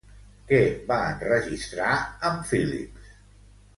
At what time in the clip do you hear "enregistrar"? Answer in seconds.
1.09-1.91